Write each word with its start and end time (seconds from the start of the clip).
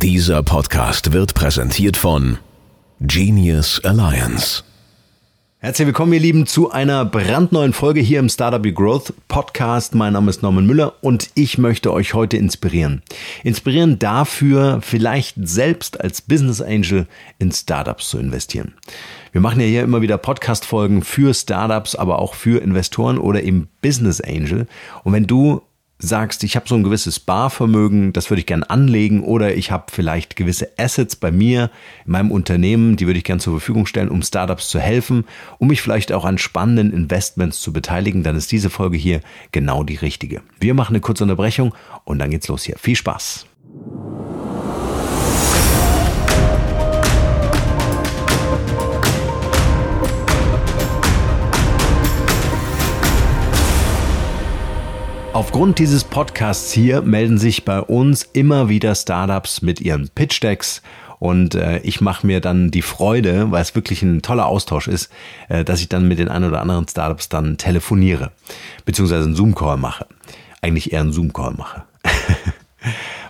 Dieser 0.00 0.44
Podcast 0.44 1.12
wird 1.12 1.34
präsentiert 1.34 1.96
von 1.96 2.38
Genius 3.00 3.84
Alliance. 3.84 4.62
Herzlich 5.58 5.86
willkommen, 5.86 6.12
ihr 6.12 6.20
Lieben, 6.20 6.46
zu 6.46 6.70
einer 6.70 7.04
brandneuen 7.04 7.72
Folge 7.72 8.00
hier 8.00 8.20
im 8.20 8.28
Startup 8.28 8.62
Be 8.62 8.72
Growth 8.72 9.12
Podcast. 9.26 9.96
Mein 9.96 10.12
Name 10.12 10.30
ist 10.30 10.40
Norman 10.40 10.66
Müller 10.66 10.92
und 11.00 11.30
ich 11.34 11.58
möchte 11.58 11.92
euch 11.92 12.14
heute 12.14 12.36
inspirieren. 12.36 13.02
Inspirieren 13.42 13.98
dafür, 13.98 14.78
vielleicht 14.82 15.34
selbst 15.42 16.00
als 16.00 16.22
Business 16.22 16.62
Angel 16.62 17.08
in 17.40 17.50
Startups 17.50 18.08
zu 18.08 18.18
investieren. 18.18 18.74
Wir 19.32 19.40
machen 19.40 19.60
ja 19.60 19.66
hier 19.66 19.82
immer 19.82 20.00
wieder 20.00 20.16
Podcast-Folgen 20.16 21.02
für 21.02 21.34
Startups, 21.34 21.96
aber 21.96 22.20
auch 22.20 22.34
für 22.34 22.62
Investoren 22.62 23.18
oder 23.18 23.42
eben 23.42 23.68
Business 23.82 24.20
Angel. 24.20 24.68
Und 25.02 25.12
wenn 25.12 25.26
du 25.26 25.62
sagst, 25.98 26.44
ich 26.44 26.54
habe 26.56 26.68
so 26.68 26.76
ein 26.76 26.84
gewisses 26.84 27.18
Barvermögen, 27.18 28.12
das 28.12 28.30
würde 28.30 28.40
ich 28.40 28.46
gerne 28.46 28.68
anlegen 28.70 29.22
oder 29.22 29.54
ich 29.54 29.70
habe 29.70 29.86
vielleicht 29.90 30.36
gewisse 30.36 30.70
Assets 30.78 31.16
bei 31.16 31.32
mir 31.32 31.70
in 32.06 32.12
meinem 32.12 32.30
Unternehmen, 32.30 32.96
die 32.96 33.06
würde 33.06 33.18
ich 33.18 33.24
gerne 33.24 33.40
zur 33.40 33.54
Verfügung 33.54 33.86
stellen, 33.86 34.08
um 34.08 34.22
Startups 34.22 34.68
zu 34.68 34.78
helfen, 34.78 35.24
um 35.58 35.68
mich 35.68 35.82
vielleicht 35.82 36.12
auch 36.12 36.24
an 36.24 36.38
spannenden 36.38 36.92
Investments 36.92 37.60
zu 37.60 37.72
beteiligen, 37.72 38.22
dann 38.22 38.36
ist 38.36 38.52
diese 38.52 38.70
Folge 38.70 38.96
hier 38.96 39.20
genau 39.50 39.82
die 39.82 39.96
richtige. 39.96 40.42
Wir 40.60 40.74
machen 40.74 40.92
eine 40.92 41.00
kurze 41.00 41.24
Unterbrechung 41.24 41.74
und 42.04 42.18
dann 42.20 42.30
geht's 42.30 42.48
los 42.48 42.62
hier. 42.62 42.76
Viel 42.78 42.96
Spaß. 42.96 43.46
Aufgrund 55.38 55.78
dieses 55.78 56.02
Podcasts 56.02 56.72
hier 56.72 57.00
melden 57.00 57.38
sich 57.38 57.64
bei 57.64 57.80
uns 57.80 58.24
immer 58.24 58.68
wieder 58.68 58.96
Startups 58.96 59.62
mit 59.62 59.80
ihren 59.80 60.08
Pitch 60.08 60.42
Decks 60.42 60.82
und 61.20 61.54
äh, 61.54 61.78
ich 61.84 62.00
mache 62.00 62.26
mir 62.26 62.40
dann 62.40 62.72
die 62.72 62.82
Freude, 62.82 63.52
weil 63.52 63.62
es 63.62 63.76
wirklich 63.76 64.02
ein 64.02 64.20
toller 64.20 64.46
Austausch 64.46 64.88
ist, 64.88 65.12
äh, 65.48 65.64
dass 65.64 65.80
ich 65.80 65.88
dann 65.88 66.08
mit 66.08 66.18
den 66.18 66.26
ein 66.26 66.42
oder 66.42 66.60
anderen 66.60 66.88
Startups 66.88 67.28
dann 67.28 67.56
telefoniere, 67.56 68.32
beziehungsweise 68.84 69.26
einen 69.26 69.36
Zoom-Call 69.36 69.76
mache. 69.76 70.06
Eigentlich 70.60 70.92
eher 70.92 71.02
einen 71.02 71.12
Zoom-Call 71.12 71.54
mache. 71.56 71.84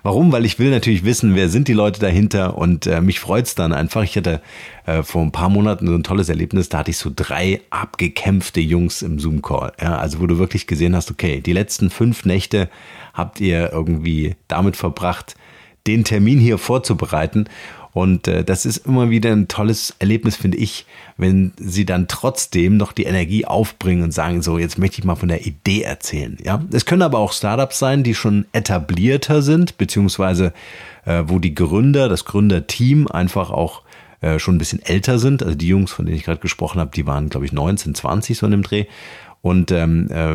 Warum? 0.03 0.33
Weil 0.33 0.45
ich 0.45 0.59
will 0.59 0.71
natürlich 0.71 1.05
wissen, 1.05 1.35
wer 1.35 1.49
sind 1.49 1.69
die 1.69 1.73
Leute 1.73 2.01
dahinter 2.01 2.57
und 2.57 2.87
äh, 2.87 3.01
mich 3.01 3.21
freut's 3.21 3.55
dann 3.55 3.73
einfach. 3.73 4.03
Ich 4.03 4.17
hatte 4.17 4.41
äh, 4.87 5.03
vor 5.03 5.23
ein 5.23 5.33
paar 5.33 5.49
Monaten 5.49 5.87
so 5.87 5.95
ein 5.95 6.03
tolles 6.03 6.29
Erlebnis, 6.29 6.69
da 6.69 6.79
hatte 6.79 6.91
ich 6.91 6.99
so 6.99 7.11
drei 7.15 7.61
abgekämpfte 7.71 8.61
Jungs 8.61 9.03
im 9.03 9.19
Zoom-Call. 9.19 9.73
Ja, 9.81 9.99
also 9.99 10.21
wo 10.21 10.27
du 10.27 10.39
wirklich 10.39 10.67
gesehen 10.67 10.95
hast, 10.95 11.11
okay, 11.11 11.41
die 11.41 11.53
letzten 11.53 11.91
fünf 11.91 12.25
Nächte 12.25 12.69
habt 13.15 13.41
ihr 13.41 13.73
irgendwie 13.73 14.37
damit 14.47 14.77
verbracht, 14.77 15.37
den 15.87 16.05
Termin 16.05 16.39
hier 16.39 16.59
vorzubereiten. 16.59 17.49
Und 17.99 18.29
äh, 18.29 18.45
das 18.45 18.65
ist 18.65 18.87
immer 18.87 19.11
wieder 19.11 19.33
ein 19.33 19.49
tolles 19.49 19.93
Erlebnis, 19.99 20.37
finde 20.37 20.57
ich, 20.57 20.87
wenn 21.17 21.53
sie 21.59 21.85
dann 21.85 22.07
trotzdem 22.07 22.77
noch 22.77 22.93
die 22.93 23.03
Energie 23.03 23.45
aufbringen 23.45 24.05
und 24.05 24.13
sagen, 24.13 24.41
so, 24.41 24.57
jetzt 24.57 24.79
möchte 24.79 25.01
ich 25.01 25.05
mal 25.05 25.17
von 25.17 25.29
der 25.29 25.45
Idee 25.45 25.83
erzählen. 25.83 26.39
Ja, 26.41 26.63
es 26.71 26.85
können 26.85 27.03
aber 27.03 27.19
auch 27.19 27.33
Startups 27.33 27.81
sein, 27.81 28.05
die 28.05 28.15
schon 28.15 28.47
etablierter 28.53 29.43
sind, 29.43 29.79
beziehungsweise 29.79 30.53
äh, 31.07 31.25
wo 31.27 31.41
die 31.41 31.57
Gründer, 31.57 32.09
das 32.09 32.25
Gründerteam 32.25 33.09
einfach 33.09 33.51
auch 33.51 33.83
äh, 34.21 34.39
schon 34.39 34.55
ein 34.55 34.59
bisschen 34.59 34.81
älter 34.81 35.19
sind. 35.19 35.43
Also 35.43 35.57
die 35.57 35.67
Jungs, 35.67 35.91
von 35.91 36.07
denen 36.07 36.19
ich 36.19 36.25
gerade 36.25 36.41
gesprochen 36.41 36.81
habe, 36.81 36.93
die 36.95 37.05
waren, 37.05 37.31
glaube 37.31 37.47
ich, 37.47 37.53
19, 37.53 37.97
20 37.97 38.39
so 38.39 38.47
in 38.47 38.53
dem 38.53 38.63
Dreh. 38.63 38.85
Und 39.43 39.73
ähm, 39.73 40.09
äh, 40.13 40.35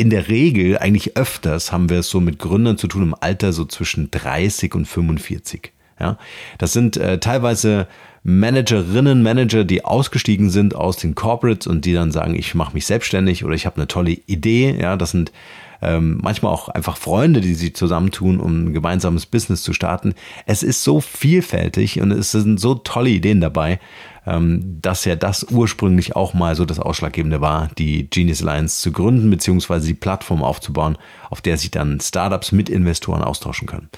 in 0.00 0.08
der 0.08 0.28
Regel, 0.28 0.78
eigentlich 0.78 1.14
öfters, 1.18 1.72
haben 1.72 1.90
wir 1.90 1.98
es 1.98 2.08
so 2.08 2.20
mit 2.20 2.38
Gründern 2.38 2.78
zu 2.78 2.88
tun 2.88 3.02
im 3.02 3.14
Alter 3.20 3.52
so 3.52 3.66
zwischen 3.66 4.10
30 4.10 4.74
und 4.74 4.86
45. 4.86 5.72
Ja, 5.98 6.18
das 6.58 6.72
sind 6.72 6.96
äh, 6.96 7.18
teilweise 7.18 7.86
Managerinnen, 8.22 9.22
Manager, 9.22 9.64
die 9.64 9.84
ausgestiegen 9.84 10.50
sind 10.50 10.74
aus 10.74 10.96
den 10.96 11.14
Corporates 11.14 11.66
und 11.66 11.84
die 11.84 11.94
dann 11.94 12.10
sagen, 12.10 12.34
ich 12.34 12.54
mache 12.54 12.74
mich 12.74 12.84
selbstständig 12.84 13.44
oder 13.44 13.54
ich 13.54 13.66
habe 13.66 13.76
eine 13.76 13.86
tolle 13.86 14.10
Idee. 14.10 14.76
Ja, 14.78 14.96
das 14.96 15.12
sind 15.12 15.32
ähm, 15.80 16.18
manchmal 16.22 16.52
auch 16.52 16.68
einfach 16.68 16.96
Freunde, 16.96 17.40
die 17.40 17.54
sich 17.54 17.76
zusammentun, 17.76 18.40
um 18.40 18.66
ein 18.66 18.72
gemeinsames 18.72 19.26
Business 19.26 19.62
zu 19.62 19.72
starten. 19.72 20.14
Es 20.46 20.62
ist 20.62 20.82
so 20.82 21.00
vielfältig 21.00 22.00
und 22.00 22.10
es 22.10 22.32
sind 22.32 22.58
so 22.58 22.74
tolle 22.74 23.10
Ideen 23.10 23.40
dabei, 23.40 23.78
ähm, 24.26 24.78
dass 24.82 25.04
ja 25.04 25.16
das 25.16 25.44
ursprünglich 25.50 26.16
auch 26.16 26.34
mal 26.34 26.56
so 26.56 26.64
das 26.64 26.80
Ausschlaggebende 26.80 27.40
war, 27.40 27.70
die 27.78 28.10
Genius 28.10 28.42
Alliance 28.42 28.82
zu 28.82 28.90
gründen, 28.90 29.30
beziehungsweise 29.30 29.86
die 29.86 29.94
Plattform 29.94 30.42
aufzubauen, 30.42 30.98
auf 31.30 31.40
der 31.40 31.56
sich 31.58 31.70
dann 31.70 32.00
Startups 32.00 32.52
mit 32.52 32.68
Investoren 32.68 33.22
austauschen 33.22 33.68
können. 33.68 33.88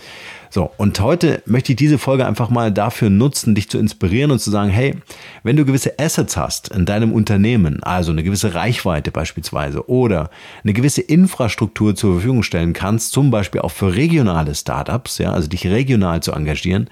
So, 0.50 0.70
und 0.78 0.98
heute 1.00 1.42
möchte 1.44 1.72
ich 1.72 1.76
diese 1.76 1.98
Folge 1.98 2.26
einfach 2.26 2.48
mal 2.48 2.72
dafür 2.72 3.10
nutzen, 3.10 3.54
dich 3.54 3.68
zu 3.68 3.78
inspirieren 3.78 4.30
und 4.30 4.38
zu 4.38 4.50
sagen, 4.50 4.70
hey, 4.70 4.94
wenn 5.42 5.56
du 5.56 5.64
gewisse 5.64 5.98
Assets 5.98 6.36
hast 6.36 6.68
in 6.68 6.86
deinem 6.86 7.12
Unternehmen, 7.12 7.82
also 7.82 8.12
eine 8.12 8.22
gewisse 8.22 8.54
Reichweite 8.54 9.10
beispielsweise 9.10 9.88
oder 9.88 10.30
eine 10.64 10.72
gewisse 10.72 11.02
Infrastruktur 11.02 11.94
zur 11.94 12.14
Verfügung 12.14 12.42
stellen 12.42 12.72
kannst, 12.72 13.12
zum 13.12 13.30
Beispiel 13.30 13.60
auch 13.60 13.72
für 13.72 13.94
regionale 13.94 14.54
Startups, 14.54 15.18
ja, 15.18 15.32
also 15.32 15.48
dich 15.48 15.66
regional 15.66 16.22
zu 16.22 16.32
engagieren, 16.32 16.88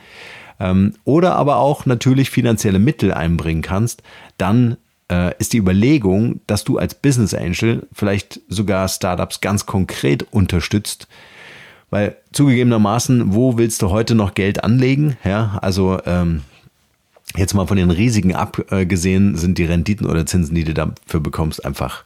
ähm, 0.60 0.94
oder 1.04 1.36
aber 1.36 1.56
auch 1.56 1.86
natürlich 1.86 2.30
finanzielle 2.30 2.78
Mittel 2.78 3.12
einbringen 3.12 3.62
kannst, 3.62 4.02
dann 4.36 4.76
äh, 5.10 5.34
ist 5.38 5.52
die 5.52 5.58
Überlegung, 5.58 6.40
dass 6.46 6.64
du 6.64 6.78
als 6.78 6.94
Business 6.94 7.32
Angel 7.32 7.86
vielleicht 7.92 8.40
sogar 8.48 8.88
Startups 8.88 9.40
ganz 9.40 9.64
konkret 9.66 10.26
unterstützt, 10.30 11.08
weil 11.90 12.16
zugegebenermaßen, 12.32 13.34
wo 13.34 13.58
willst 13.58 13.82
du 13.82 13.90
heute 13.90 14.14
noch 14.14 14.34
Geld 14.34 14.64
anlegen? 14.64 15.16
Ja, 15.24 15.58
also 15.62 15.98
ähm, 16.04 16.42
jetzt 17.36 17.54
mal 17.54 17.66
von 17.66 17.76
den 17.76 17.90
Risiken 17.90 18.34
abgesehen, 18.34 19.36
sind 19.36 19.58
die 19.58 19.64
Renditen 19.64 20.06
oder 20.06 20.26
Zinsen, 20.26 20.54
die 20.54 20.64
du 20.64 20.74
dafür 20.74 21.20
bekommst, 21.20 21.64
einfach 21.64 22.04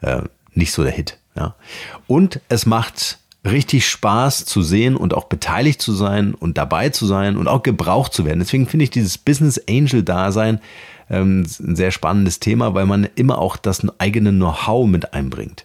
äh, 0.00 0.22
nicht 0.54 0.72
so 0.72 0.82
der 0.82 0.92
Hit. 0.92 1.18
Ja. 1.36 1.54
Und 2.06 2.40
es 2.48 2.66
macht 2.66 3.18
richtig 3.44 3.88
Spaß 3.88 4.44
zu 4.44 4.62
sehen 4.62 4.96
und 4.96 5.14
auch 5.14 5.24
beteiligt 5.24 5.80
zu 5.80 5.92
sein 5.92 6.34
und 6.34 6.58
dabei 6.58 6.90
zu 6.90 7.06
sein 7.06 7.36
und 7.36 7.48
auch 7.48 7.62
gebraucht 7.62 8.12
zu 8.12 8.24
werden. 8.24 8.40
Deswegen 8.40 8.66
finde 8.66 8.84
ich 8.84 8.90
dieses 8.90 9.16
Business 9.16 9.60
Angel 9.68 10.02
Dasein 10.02 10.60
ähm, 11.08 11.46
ein 11.60 11.76
sehr 11.76 11.90
spannendes 11.90 12.40
Thema, 12.40 12.74
weil 12.74 12.86
man 12.86 13.08
immer 13.16 13.38
auch 13.38 13.56
das 13.56 13.86
eigene 13.98 14.30
Know-how 14.30 14.86
mit 14.86 15.14
einbringt. 15.14 15.64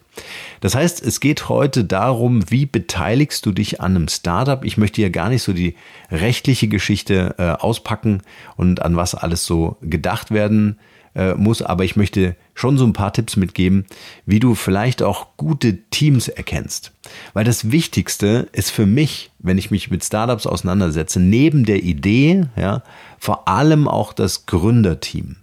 Das 0.66 0.74
heißt, 0.74 1.00
es 1.06 1.20
geht 1.20 1.48
heute 1.48 1.84
darum, 1.84 2.50
wie 2.50 2.66
beteiligst 2.66 3.46
du 3.46 3.52
dich 3.52 3.80
an 3.80 3.94
einem 3.94 4.08
Startup? 4.08 4.64
Ich 4.64 4.76
möchte 4.76 5.00
ja 5.00 5.10
gar 5.10 5.28
nicht 5.28 5.44
so 5.44 5.52
die 5.52 5.76
rechtliche 6.10 6.66
Geschichte 6.66 7.36
äh, 7.38 7.50
auspacken 7.50 8.22
und 8.56 8.82
an 8.82 8.96
was 8.96 9.14
alles 9.14 9.44
so 9.44 9.76
gedacht 9.80 10.32
werden 10.32 10.80
äh, 11.14 11.34
muss, 11.34 11.62
aber 11.62 11.84
ich 11.84 11.94
möchte 11.94 12.34
schon 12.54 12.78
so 12.78 12.84
ein 12.84 12.94
paar 12.94 13.12
Tipps 13.12 13.36
mitgeben, 13.36 13.86
wie 14.24 14.40
du 14.40 14.56
vielleicht 14.56 15.04
auch 15.04 15.36
gute 15.36 15.88
Teams 15.90 16.26
erkennst. 16.26 16.90
Weil 17.32 17.44
das 17.44 17.70
Wichtigste 17.70 18.48
ist 18.50 18.72
für 18.72 18.86
mich, 18.86 19.30
wenn 19.38 19.58
ich 19.58 19.70
mich 19.70 19.92
mit 19.92 20.04
Startups 20.04 20.48
auseinandersetze, 20.48 21.20
neben 21.20 21.64
der 21.64 21.84
Idee, 21.84 22.46
ja, 22.56 22.82
vor 23.20 23.46
allem 23.46 23.86
auch 23.86 24.12
das 24.12 24.46
Gründerteam. 24.46 25.36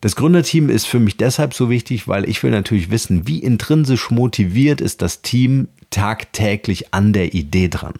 Das 0.00 0.16
Gründerteam 0.16 0.70
ist 0.70 0.86
für 0.86 0.98
mich 0.98 1.18
deshalb 1.18 1.52
so 1.52 1.68
wichtig, 1.68 2.08
weil 2.08 2.28
ich 2.28 2.42
will 2.42 2.50
natürlich 2.50 2.90
wissen, 2.90 3.28
wie 3.28 3.38
intrinsisch 3.38 4.10
motiviert 4.10 4.80
ist 4.80 5.02
das 5.02 5.20
Team 5.20 5.68
tagtäglich 5.90 6.94
an 6.94 7.12
der 7.12 7.34
Idee 7.34 7.68
dran. 7.68 7.94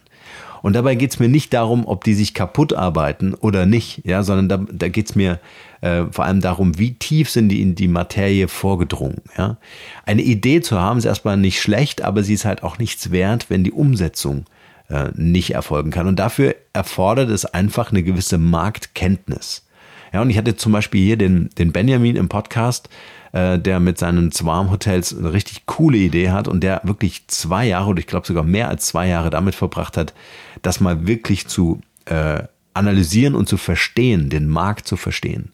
Und 0.63 0.73
dabei 0.73 0.95
geht 0.95 1.11
es 1.11 1.19
mir 1.19 1.27
nicht 1.27 1.53
darum, 1.53 1.87
ob 1.87 2.03
die 2.03 2.13
sich 2.13 2.33
kaputt 2.33 2.73
arbeiten 2.73 3.33
oder 3.33 3.65
nicht, 3.65 4.05
ja, 4.05 4.23
sondern 4.23 4.49
da, 4.49 4.65
da 4.71 4.89
geht 4.89 5.09
es 5.09 5.15
mir 5.15 5.39
äh, 5.81 6.03
vor 6.11 6.25
allem 6.25 6.41
darum, 6.41 6.77
wie 6.77 6.93
tief 6.93 7.29
sind 7.29 7.49
die 7.49 7.61
in 7.61 7.73
die 7.75 7.87
Materie 7.87 8.47
vorgedrungen. 8.47 9.21
Ja. 9.37 9.57
Eine 10.05 10.21
Idee 10.21 10.61
zu 10.61 10.79
haben 10.79 10.99
ist 10.99 11.05
erstmal 11.05 11.37
nicht 11.37 11.61
schlecht, 11.61 12.03
aber 12.03 12.23
sie 12.23 12.35
ist 12.35 12.45
halt 12.45 12.63
auch 12.63 12.77
nichts 12.77 13.11
wert, 13.11 13.49
wenn 13.49 13.63
die 13.63 13.71
Umsetzung 13.71 14.45
äh, 14.89 15.09
nicht 15.15 15.53
erfolgen 15.55 15.89
kann. 15.89 16.07
Und 16.07 16.17
dafür 16.17 16.55
erfordert 16.73 17.31
es 17.31 17.45
einfach 17.45 17.91
eine 17.91 18.03
gewisse 18.03 18.37
Marktkenntnis. 18.37 19.65
Ja, 20.13 20.21
und 20.21 20.29
ich 20.29 20.37
hatte 20.37 20.55
zum 20.55 20.71
Beispiel 20.71 21.03
hier 21.03 21.17
den, 21.17 21.49
den 21.57 21.71
Benjamin 21.71 22.15
im 22.15 22.27
Podcast, 22.27 22.89
äh, 23.31 23.57
der 23.57 23.79
mit 23.79 23.97
seinen 23.97 24.31
Swarm-Hotels 24.31 25.17
eine 25.17 25.33
richtig 25.33 25.65
coole 25.65 25.97
Idee 25.97 26.31
hat 26.31 26.47
und 26.47 26.61
der 26.61 26.81
wirklich 26.83 27.27
zwei 27.27 27.65
Jahre 27.65 27.89
oder 27.89 27.99
ich 27.99 28.07
glaube 28.07 28.27
sogar 28.27 28.43
mehr 28.43 28.69
als 28.69 28.85
zwei 28.87 29.07
Jahre 29.07 29.29
damit 29.29 29.55
verbracht 29.55 29.97
hat, 29.97 30.13
das 30.61 30.81
mal 30.81 31.07
wirklich 31.07 31.47
zu 31.47 31.81
äh, 32.05 32.43
analysieren 32.73 33.35
und 33.35 33.47
zu 33.47 33.57
verstehen, 33.57 34.29
den 34.29 34.47
Markt 34.47 34.87
zu 34.87 34.97
verstehen. 34.97 35.51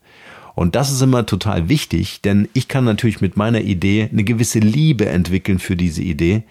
Und 0.55 0.75
das 0.75 0.91
ist 0.91 1.01
immer 1.01 1.25
total 1.27 1.69
wichtig, 1.69 2.21
denn 2.21 2.49
ich 2.53 2.67
kann 2.67 2.83
natürlich 2.83 3.21
mit 3.21 3.37
meiner 3.37 3.61
Idee 3.61 4.09
eine 4.11 4.23
gewisse 4.23 4.57
Liebe 4.57 5.07
entwickeln 5.07 5.59
für 5.59 5.75
diese 5.75 6.01
Idee, 6.01 6.43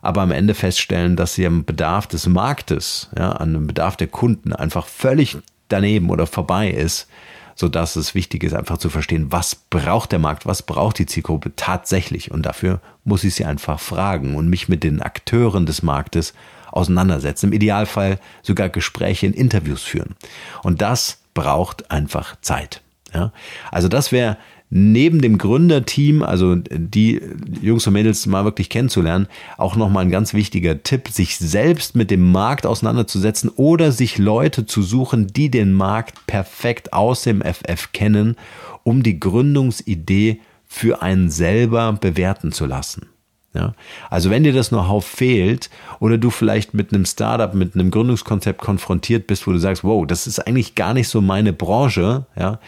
aber 0.00 0.22
am 0.22 0.30
Ende 0.30 0.54
feststellen, 0.54 1.16
dass 1.16 1.34
sie 1.34 1.46
am 1.46 1.64
Bedarf 1.64 2.06
des 2.06 2.26
Marktes, 2.26 3.10
ja, 3.16 3.32
an 3.32 3.52
dem 3.52 3.66
Bedarf 3.66 3.96
der 3.96 4.06
Kunden 4.06 4.54
einfach 4.54 4.86
völlig 4.86 5.36
daneben 5.68 6.08
oder 6.08 6.26
vorbei 6.26 6.70
ist 6.70 7.08
so 7.54 7.68
dass 7.68 7.96
es 7.96 8.14
wichtig 8.14 8.44
ist, 8.44 8.54
einfach 8.54 8.78
zu 8.78 8.90
verstehen, 8.90 9.30
was 9.30 9.54
braucht 9.54 10.12
der 10.12 10.18
Markt, 10.18 10.46
was 10.46 10.62
braucht 10.62 10.98
die 10.98 11.06
Zielgruppe 11.06 11.52
tatsächlich. 11.56 12.30
Und 12.30 12.46
dafür 12.46 12.80
muss 13.04 13.24
ich 13.24 13.34
sie 13.34 13.44
einfach 13.44 13.80
fragen 13.80 14.34
und 14.34 14.48
mich 14.48 14.68
mit 14.68 14.84
den 14.84 15.02
Akteuren 15.02 15.66
des 15.66 15.82
Marktes 15.82 16.34
auseinandersetzen. 16.70 17.46
Im 17.46 17.52
Idealfall 17.52 18.18
sogar 18.42 18.68
Gespräche 18.68 19.26
in 19.26 19.34
Interviews 19.34 19.82
führen. 19.82 20.16
Und 20.62 20.82
das 20.82 21.18
braucht 21.34 21.90
einfach 21.90 22.36
Zeit. 22.40 22.82
Ja? 23.12 23.32
Also 23.70 23.88
das 23.88 24.12
wäre 24.12 24.36
neben 24.74 25.20
dem 25.20 25.36
Gründerteam, 25.36 26.22
also 26.22 26.54
die 26.56 27.20
Jungs 27.60 27.86
und 27.86 27.92
Mädels 27.92 28.24
mal 28.24 28.46
wirklich 28.46 28.70
kennenzulernen, 28.70 29.28
auch 29.58 29.76
nochmal 29.76 30.06
ein 30.06 30.10
ganz 30.10 30.32
wichtiger 30.32 30.82
Tipp, 30.82 31.08
sich 31.08 31.36
selbst 31.36 31.94
mit 31.94 32.10
dem 32.10 32.32
Markt 32.32 32.64
auseinanderzusetzen 32.64 33.50
oder 33.50 33.92
sich 33.92 34.16
Leute 34.16 34.64
zu 34.64 34.80
suchen, 34.80 35.26
die 35.26 35.50
den 35.50 35.74
Markt 35.74 36.26
perfekt 36.26 36.94
aus 36.94 37.22
dem 37.22 37.42
FF 37.42 37.92
kennen, 37.92 38.36
um 38.82 39.02
die 39.02 39.20
Gründungsidee 39.20 40.40
für 40.66 41.02
einen 41.02 41.28
selber 41.28 41.92
bewerten 41.92 42.50
zu 42.50 42.64
lassen. 42.64 43.10
Ja, 43.54 43.74
also 44.08 44.30
wenn 44.30 44.42
dir 44.42 44.54
das 44.54 44.70
Know-how 44.70 45.04
fehlt 45.04 45.68
oder 46.00 46.16
du 46.16 46.30
vielleicht 46.30 46.72
mit 46.72 46.94
einem 46.94 47.04
Startup, 47.04 47.52
mit 47.52 47.74
einem 47.74 47.90
Gründungskonzept 47.90 48.62
konfrontiert 48.62 49.26
bist, 49.26 49.46
wo 49.46 49.52
du 49.52 49.58
sagst, 49.58 49.84
wow, 49.84 50.06
das 50.06 50.26
ist 50.26 50.38
eigentlich 50.38 50.74
gar 50.74 50.94
nicht 50.94 51.08
so 51.08 51.20
meine 51.20 51.52
Branche, 51.52 52.24
ja, 52.34 52.58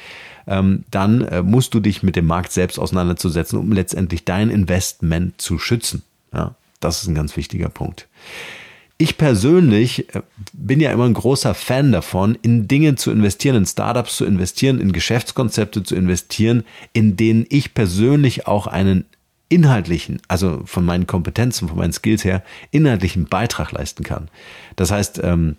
dann 0.47 1.23
äh, 1.23 1.43
musst 1.43 1.75
du 1.75 1.81
dich 1.81 2.03
mit 2.03 2.17
dem 2.17 2.27
Markt 2.27 2.53
selbst 2.53 2.79
auseinanderzusetzen, 2.79 3.59
um 3.59 3.73
letztendlich 3.73 4.25
dein 4.25 4.51
Investment 4.51 5.41
zu 5.41 5.59
schützen. 5.59 6.03
Ja, 6.33 6.55
das 6.81 7.03
ist 7.03 7.09
ein 7.09 7.15
ganz 7.15 7.37
wichtiger 7.37 7.69
Punkt. 7.69 8.09
Ich 8.97 9.19
persönlich 9.19 10.15
äh, 10.15 10.23
bin 10.53 10.81
ja 10.81 10.93
immer 10.93 11.05
ein 11.05 11.15
großer 11.15 11.55
Fan 11.55 11.93
davon, 11.93 12.39
in 12.43 12.69
Dinge 12.69 12.95
zu 12.95 13.11
investieren, 13.11 13.57
in 13.57 13.67
Startups 13.67 14.17
zu 14.17 14.25
investieren, 14.25 14.81
in 14.81 14.93
Geschäftskonzepte 14.93 15.83
zu 15.83 15.97
investieren, 15.97 16.65
in 16.93 17.17
denen 17.17 17.47
ich 17.49 17.75
persönlich 17.75 18.47
auch 18.47 18.67
einen 18.67 19.05
inhaltlichen, 19.49 20.21
also 20.29 20.63
von 20.65 20.85
meinen 20.85 21.07
Kompetenzen, 21.07 21.69
von 21.69 21.79
meinen 21.79 21.93
Skills 21.93 22.25
her, 22.25 22.43
inhaltlichen 22.71 23.27
Beitrag 23.27 23.73
leisten 23.73 24.03
kann. 24.05 24.29
Das 24.77 24.91
heißt, 24.91 25.21
ähm, 25.23 25.57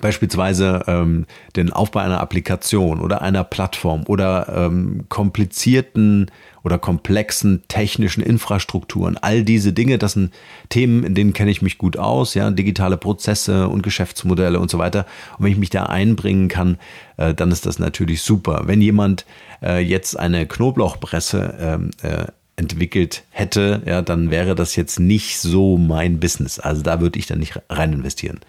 beispielsweise 0.00 0.82
ähm, 0.86 1.26
den 1.54 1.72
Aufbau 1.72 2.00
einer 2.00 2.20
Applikation 2.20 3.00
oder 3.00 3.22
einer 3.22 3.44
Plattform 3.44 4.04
oder 4.06 4.52
ähm, 4.54 5.04
komplizierten 5.08 6.30
oder 6.64 6.78
komplexen 6.78 7.62
technischen 7.68 8.22
Infrastrukturen. 8.22 9.16
All 9.18 9.44
diese 9.44 9.72
Dinge, 9.72 9.98
das 9.98 10.14
sind 10.14 10.34
Themen, 10.68 11.04
in 11.04 11.14
denen 11.14 11.32
kenne 11.32 11.52
ich 11.52 11.62
mich 11.62 11.78
gut 11.78 11.96
aus, 11.96 12.34
ja, 12.34 12.50
digitale 12.50 12.96
Prozesse 12.96 13.68
und 13.68 13.82
Geschäftsmodelle 13.82 14.58
und 14.58 14.70
so 14.70 14.78
weiter. 14.78 15.06
Und 15.38 15.44
wenn 15.44 15.52
ich 15.52 15.58
mich 15.58 15.70
da 15.70 15.84
einbringen 15.84 16.48
kann, 16.48 16.78
äh, 17.18 17.34
dann 17.34 17.52
ist 17.52 17.66
das 17.66 17.78
natürlich 17.78 18.22
super. 18.22 18.62
Wenn 18.66 18.82
jemand 18.82 19.24
äh, 19.62 19.78
jetzt 19.78 20.18
eine 20.18 20.46
Knoblauchpresse 20.46 21.54
ähm, 21.60 21.90
äh, 22.02 22.26
entwickelt 22.56 23.24
hätte, 23.30 23.82
ja, 23.86 24.02
dann 24.02 24.30
wäre 24.30 24.54
das 24.54 24.76
jetzt 24.76 24.98
nicht 24.98 25.38
so 25.38 25.76
mein 25.76 26.18
Business. 26.18 26.58
Also 26.58 26.82
da 26.82 27.00
würde 27.00 27.18
ich 27.18 27.26
dann 27.26 27.38
nicht 27.38 27.60
rein 27.68 27.92
investieren. 27.92 28.40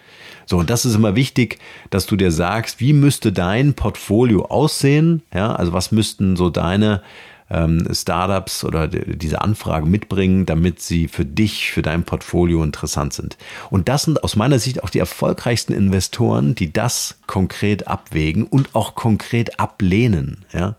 So, 0.46 0.56
und 0.56 0.70
das 0.70 0.86
ist 0.86 0.94
immer 0.94 1.14
wichtig, 1.14 1.58
dass 1.90 2.06
du 2.06 2.16
dir 2.16 2.32
sagst, 2.32 2.80
wie 2.80 2.94
müsste 2.94 3.32
dein 3.32 3.74
Portfolio 3.74 4.46
aussehen? 4.46 5.22
Ja, 5.32 5.54
also 5.54 5.74
was 5.74 5.92
müssten 5.92 6.36
so 6.36 6.48
deine 6.48 7.02
ähm, 7.50 7.86
Startups 7.92 8.64
oder 8.64 8.88
diese 8.88 9.40
Anfragen 9.40 9.90
mitbringen, 9.90 10.46
damit 10.46 10.80
sie 10.80 11.08
für 11.08 11.24
dich, 11.24 11.72
für 11.72 11.82
dein 11.82 12.04
Portfolio 12.04 12.62
interessant 12.62 13.12
sind. 13.12 13.36
Und 13.70 13.88
das 13.88 14.02
sind 14.02 14.22
aus 14.22 14.36
meiner 14.36 14.58
Sicht 14.58 14.82
auch 14.82 14.90
die 14.90 14.98
erfolgreichsten 14.98 15.72
Investoren, 15.72 16.54
die 16.54 16.72
das 16.72 17.18
konkret 17.26 17.88
abwägen 17.88 18.44
und 18.44 18.74
auch 18.74 18.94
konkret 18.94 19.58
ablehnen. 19.58 20.44
Ja? 20.52 20.76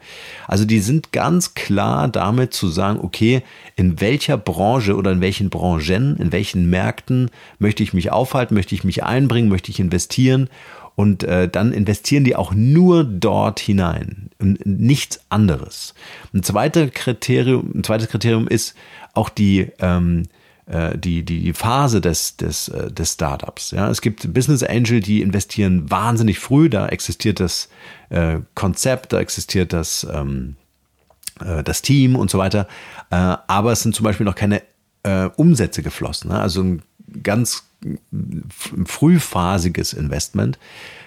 Also 0.47 0.65
die 0.65 0.79
sind 0.79 1.11
ganz 1.11 1.53
klar 1.53 2.07
damit 2.07 2.53
zu 2.53 2.67
sagen, 2.67 2.99
okay, 3.01 3.43
in 3.75 4.01
welcher 4.01 4.37
Branche 4.37 4.95
oder 4.95 5.11
in 5.11 5.21
welchen 5.21 5.49
Branchen, 5.49 6.17
in 6.17 6.31
welchen 6.31 6.69
Märkten 6.69 7.31
möchte 7.57 7.83
ich 7.83 7.93
mich 7.93 8.11
aufhalten, 8.11 8.53
möchte 8.55 8.75
ich 8.75 8.83
mich 8.83 9.03
einbringen, 9.03 9.49
möchte 9.49 9.71
ich 9.71 9.79
investieren 9.79 10.49
und 10.99 11.23
äh, 11.23 11.47
dann 11.47 11.71
investieren 11.71 12.25
die 12.25 12.35
auch 12.35 12.51
nur 12.53 13.05
dort 13.05 13.61
hinein 13.61 14.31
nichts 14.41 15.21
anderes. 15.29 15.93
Ein, 16.33 16.43
zweiter 16.43 16.89
Kriterium, 16.89 17.71
ein 17.73 17.85
zweites 17.85 18.09
Kriterium 18.09 18.49
ist 18.49 18.75
auch 19.13 19.29
die, 19.29 19.71
ähm, 19.79 20.23
äh, 20.65 20.97
die, 20.97 21.23
die 21.23 21.53
Phase 21.53 22.01
des, 22.01 22.35
des, 22.35 22.67
äh, 22.67 22.91
des 22.91 23.13
Startups. 23.13 23.71
Ja, 23.71 23.89
es 23.89 24.01
gibt 24.01 24.33
Business 24.33 24.61
Angel, 24.61 24.99
die 24.99 25.21
investieren 25.21 25.89
wahnsinnig 25.89 26.37
früh, 26.37 26.69
da 26.69 26.89
existiert 26.89 27.39
das 27.39 27.69
äh, 28.09 28.39
Konzept, 28.53 29.13
da 29.13 29.21
existiert 29.21 29.71
das, 29.71 30.05
ähm, 30.13 30.57
äh, 31.39 31.63
das 31.63 31.81
Team 31.81 32.17
und 32.17 32.29
so 32.29 32.39
weiter. 32.39 32.67
Äh, 33.09 33.37
aber 33.47 33.71
es 33.71 33.79
sind 33.83 33.95
zum 33.95 34.03
Beispiel 34.03 34.25
noch 34.25 34.35
keine 34.35 34.63
äh, 35.03 35.29
Umsätze 35.37 35.81
geflossen. 35.81 36.29
Ne? 36.29 36.37
Also 36.37 36.61
ein 36.61 36.81
ganz 37.23 37.68
frühphasiges 38.85 39.93
Investment, 39.93 40.59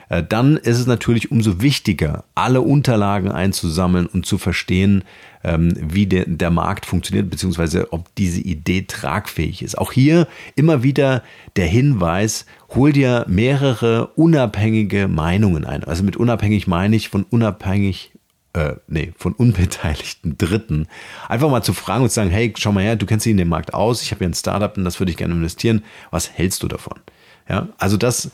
äh, 0.08 0.22
dann 0.22 0.56
ist 0.58 0.78
es 0.78 0.86
natürlich 0.86 1.30
umso 1.30 1.62
wichtiger, 1.62 2.24
alle 2.34 2.60
Unterlagen 2.60 3.30
einzusammeln 3.30 4.06
und 4.06 4.26
zu 4.26 4.38
verstehen, 4.38 5.04
ähm, 5.42 5.72
wie 5.80 6.06
der, 6.06 6.26
der 6.26 6.50
Markt 6.50 6.86
funktioniert, 6.86 7.30
beziehungsweise 7.30 7.92
ob 7.92 8.14
diese 8.16 8.40
Idee 8.40 8.82
tragfähig 8.82 9.62
ist. 9.62 9.78
Auch 9.78 9.92
hier 9.92 10.28
immer 10.54 10.82
wieder 10.82 11.22
der 11.56 11.66
Hinweis, 11.66 12.46
hol 12.74 12.92
dir 12.92 13.24
mehrere 13.28 14.08
unabhängige 14.08 15.08
Meinungen 15.08 15.64
ein. 15.64 15.84
Also 15.84 16.04
mit 16.04 16.16
unabhängig 16.16 16.66
meine 16.66 16.96
ich 16.96 17.08
von 17.08 17.24
unabhängig 17.24 18.12
äh, 18.54 18.74
nee, 18.86 19.12
von 19.16 19.32
unbeteiligten 19.32 20.36
Dritten, 20.38 20.88
einfach 21.28 21.50
mal 21.50 21.62
zu 21.62 21.72
fragen 21.72 22.04
und 22.04 22.10
zu 22.10 22.16
sagen, 22.16 22.30
hey, 22.30 22.52
schau 22.56 22.72
mal 22.72 22.84
her, 22.84 22.96
du 22.96 23.06
kennst 23.06 23.26
dich 23.26 23.30
in 23.30 23.36
dem 23.38 23.48
Markt 23.48 23.74
aus, 23.74 24.02
ich 24.02 24.10
habe 24.10 24.20
hier 24.20 24.28
ein 24.28 24.34
Startup 24.34 24.76
und 24.76 24.84
das 24.84 25.00
würde 25.00 25.10
ich 25.10 25.16
gerne 25.16 25.34
investieren, 25.34 25.82
was 26.10 26.30
hältst 26.30 26.62
du 26.62 26.68
davon? 26.68 27.00
Ja, 27.48 27.68
also 27.78 27.96
das 27.96 28.30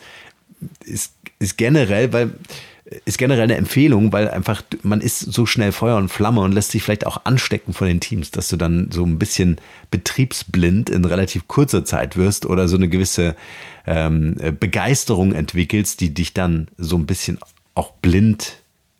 ist, 0.85 1.15
ist 1.39 1.57
generell, 1.57 2.11
weil 2.13 2.31
ist 3.05 3.19
generell 3.19 3.43
eine 3.43 3.55
Empfehlung, 3.55 4.11
weil 4.11 4.29
einfach 4.29 4.63
man 4.81 4.99
ist 4.99 5.19
so 5.19 5.45
schnell 5.45 5.71
Feuer 5.71 5.97
und 5.97 6.09
Flamme 6.09 6.41
und 6.41 6.53
lässt 6.53 6.71
sich 6.71 6.81
vielleicht 6.81 7.05
auch 7.05 7.23
anstecken 7.23 7.73
von 7.73 7.87
den 7.87 7.99
Teams, 7.99 8.31
dass 8.31 8.49
du 8.49 8.57
dann 8.57 8.89
so 8.91 9.05
ein 9.05 9.19
bisschen 9.19 9.57
betriebsblind 9.91 10.89
in 10.89 11.05
relativ 11.05 11.47
kurzer 11.47 11.85
Zeit 11.85 12.17
wirst 12.17 12.47
oder 12.47 12.67
so 12.67 12.77
eine 12.77 12.89
gewisse 12.89 13.35
ähm, 13.85 14.37
Begeisterung 14.59 15.33
entwickelst, 15.33 16.01
die 16.01 16.13
dich 16.13 16.33
dann 16.33 16.67
so 16.77 16.97
ein 16.97 17.05
bisschen 17.05 17.37
auch 17.75 17.91
blind 17.91 18.57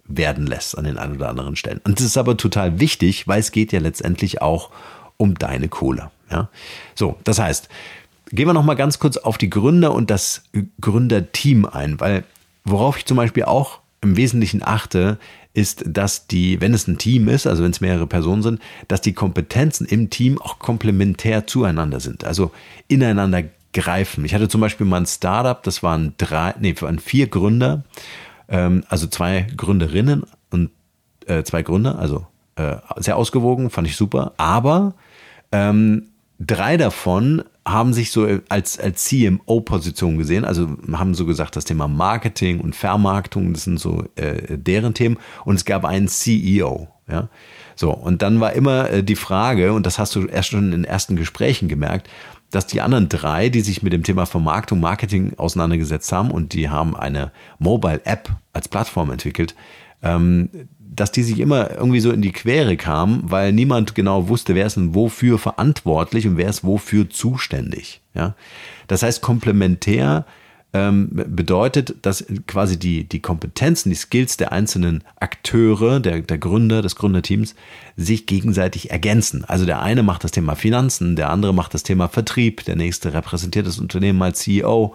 werden 0.09 0.47
lässt 0.47 0.77
an 0.77 0.83
den 0.83 0.97
ein 0.97 1.15
oder 1.15 1.29
anderen 1.29 1.56
Stellen. 1.56 1.79
Und 1.85 2.00
das 2.00 2.06
ist 2.06 2.17
aber 2.17 2.35
total 2.35 2.79
wichtig, 2.79 3.27
weil 3.27 3.39
es 3.39 3.51
geht 3.51 3.71
ja 3.71 3.79
letztendlich 3.79 4.41
auch 4.41 4.71
um 5.17 5.35
deine 5.35 5.69
Kohle. 5.69 6.11
Ja? 6.31 6.50
So, 6.95 7.17
das 7.23 7.39
heißt, 7.39 7.69
gehen 8.31 8.47
wir 8.47 8.53
noch 8.53 8.63
mal 8.63 8.75
ganz 8.75 9.00
kurz 9.00 9.17
auf 9.17 9.38
die 9.38 9.50
Gründer 9.50 9.94
und 9.94 10.09
das 10.09 10.44
Gründerteam 10.81 11.65
ein, 11.65 12.00
weil 12.00 12.23
worauf 12.65 12.97
ich 12.97 13.06
zum 13.06 13.17
Beispiel 13.17 13.44
auch 13.44 13.79
im 14.01 14.17
Wesentlichen 14.17 14.63
achte, 14.63 15.18
ist, 15.54 15.83
dass 15.85 16.28
die, 16.28 16.61
wenn 16.61 16.73
es 16.73 16.87
ein 16.87 16.97
Team 16.97 17.28
ist, 17.28 17.47
also 17.47 17.63
wenn 17.63 17.71
es 17.71 17.81
mehrere 17.81 18.07
Personen 18.07 18.44
sind, 18.44 18.61
dass 18.87 19.01
die 19.01 19.13
Kompetenzen 19.13 19.85
im 19.85 20.09
Team 20.09 20.39
auch 20.42 20.59
komplementär 20.59 21.47
zueinander 21.47 21.99
sind, 21.99 22.23
also 22.23 22.51
ineinander 22.87 23.44
greifen. 23.73 24.25
Ich 24.25 24.33
hatte 24.33 24.47
zum 24.47 24.61
Beispiel 24.61 24.85
mal 24.85 25.01
ein 25.01 25.06
Startup, 25.06 25.61
das 25.61 25.83
waren 25.83 26.13
drei, 26.18 26.54
nee, 26.59 26.75
waren 26.80 26.99
vier 26.99 27.28
Gründer 27.28 27.83
ähm, 28.49 28.83
also 28.89 29.07
zwei 29.07 29.47
Gründerinnen 29.56 30.23
und 30.49 30.71
äh, 31.25 31.44
zwei 31.44 31.61
Gründer, 31.61 31.99
also 31.99 32.25
äh, 32.56 32.77
sehr 32.97 33.18
ausgewogen, 33.18 33.69
fand 33.69 33.87
ich 33.87 33.95
super. 33.95 34.33
Aber 34.37 34.95
ähm, 35.51 36.09
drei 36.39 36.77
davon 36.77 37.44
haben 37.65 37.94
sich 37.94 38.11
so 38.11 38.27
als, 38.49 38.79
als 38.79 39.06
CMO-Position 39.06 40.18
gesehen, 40.18 40.44
also 40.44 40.68
haben 40.91 41.13
so 41.13 41.25
gesagt, 41.25 41.56
das 41.56 41.65
Thema 41.65 41.87
Marketing 41.87 42.59
und 42.61 42.75
Vermarktung, 42.75 43.53
das 43.53 43.63
sind 43.63 43.79
so 43.79 44.06
äh, 44.15 44.57
deren 44.57 44.94
Themen. 44.94 45.18
Und 45.45 45.56
es 45.56 45.65
gab 45.65 45.85
einen 45.85 46.07
CEO, 46.07 46.87
ja. 47.09 47.29
So, 47.75 47.91
und 47.91 48.21
dann 48.21 48.41
war 48.41 48.53
immer 48.53 48.89
äh, 48.89 49.03
die 49.03 49.15
Frage, 49.15 49.71
und 49.71 49.85
das 49.85 49.99
hast 49.99 50.15
du 50.15 50.25
erst 50.25 50.49
schon 50.49 50.65
in 50.65 50.71
den 50.71 50.83
ersten 50.83 51.15
Gesprächen 51.15 51.69
gemerkt, 51.69 52.09
dass 52.51 52.68
die 52.68 52.81
anderen 52.81 53.09
drei, 53.09 53.49
die 53.49 53.61
sich 53.61 53.83
mit 53.83 53.94
dem 53.94 54.03
Thema 54.03 54.25
Vermarktung, 54.25 54.79
Marketing 54.79 55.33
auseinandergesetzt 55.37 56.11
haben 56.11 56.31
und 56.31 56.53
die 56.53 56.69
haben 56.69 56.95
eine 56.95 57.31
Mobile 57.59 58.01
App 58.06 58.29
als 58.53 58.68
Plattform 58.68 59.11
entwickelt, 59.11 59.56
ähm, 60.01 60.49
dass 60.79 61.11
die 61.11 61.23
sich 61.23 61.39
immer 61.39 61.71
irgendwie 61.71 61.99
so 61.99 62.11
in 62.11 62.21
die 62.21 62.31
Quere 62.31 62.75
kamen, 62.75 63.21
weil 63.23 63.53
niemand 63.53 63.95
genau 63.95 64.27
wusste, 64.27 64.56
wer 64.56 64.65
ist 64.65 64.77
denn 64.77 64.95
wofür 64.95 65.37
verantwortlich 65.37 66.27
und 66.27 66.37
wer 66.37 66.49
ist 66.49 66.63
wofür 66.63 67.09
zuständig. 67.09 68.01
Ja? 68.13 68.35
Das 68.87 69.03
heißt, 69.03 69.21
komplementär 69.21 70.25
ähm, 70.71 71.09
bedeutet, 71.11 71.95
dass 72.04 72.26
quasi 72.45 72.78
die, 72.78 73.04
die 73.04 73.21
Kompetenzen, 73.21 73.90
die 73.90 73.95
Skills 73.95 74.38
der 74.38 74.52
einzelnen 74.52 75.04
Akteure, 75.19 75.99
der, 75.99 76.21
der 76.21 76.38
Gründer, 76.38 76.81
des 76.81 76.95
Gründerteams 76.95 77.56
sich 77.97 78.28
gegenseitig 78.28 78.92
ergänzen. 78.92 79.44
Also 79.45 79.66
der 79.66 79.81
eine 79.81 80.04
macht 80.04 80.23
das 80.23 80.31
Thema 80.31 80.56
Finanzen, 80.56 81.16
der 81.16 81.31
andere 81.31 81.54
macht 81.54 81.73
das 81.73 81.83
Thema 81.83 82.07
Vertrieb, 82.07 82.66
der 82.66 82.76
nächste 82.76 83.14
repräsentiert 83.14 83.66
das 83.66 83.80
Unternehmen 83.80 84.21
als 84.21 84.40
CEO 84.40 84.94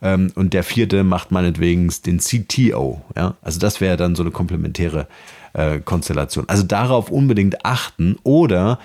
ähm, 0.00 0.32
und 0.36 0.54
der 0.54 0.64
vierte 0.64 1.04
macht 1.04 1.30
meinetwegen 1.32 1.92
den 2.06 2.18
CTO. 2.18 3.02
Ja? 3.14 3.34
Also 3.42 3.58
das 3.58 3.80
wäre 3.82 3.98
dann 3.98 4.14
so 4.14 4.22
eine 4.22 4.30
komplementäre 4.30 5.06
äh, 5.52 5.80
Konstellation. 5.80 6.48
Also 6.48 6.62
darauf 6.62 7.10
unbedingt 7.10 7.66
achten 7.66 8.16
oder 8.22 8.78